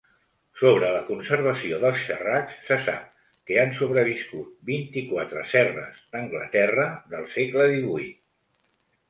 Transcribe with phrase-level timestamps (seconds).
[0.59, 3.03] Sobre la conservació dels xerracs, se sap
[3.51, 8.11] que han sobreviscut vint-i-quatre serres d'Anglaterra del segle XVIII.